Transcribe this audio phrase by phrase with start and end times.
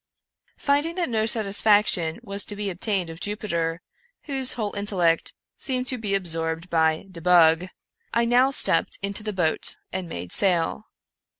[0.57, 3.83] Finding that no satisfaction was to be obtained of Jupiter,
[4.23, 7.67] whose whole intellect seemed to be absorbed by" de bug,"
[8.15, 10.85] 132 Edzar Allan Poe "^ I now stepped into the boat, and made sail.